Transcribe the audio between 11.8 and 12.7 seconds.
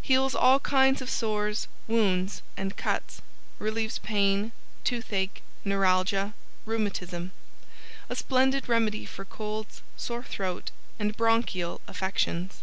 Affections.